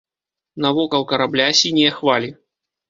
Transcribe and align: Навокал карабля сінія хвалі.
Навокал 0.65 1.03
карабля 1.13 1.47
сінія 1.61 1.91
хвалі. 2.01 2.37